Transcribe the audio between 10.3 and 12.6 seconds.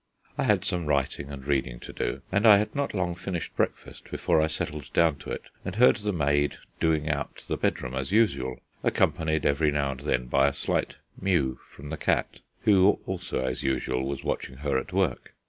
a slight mew from the cat,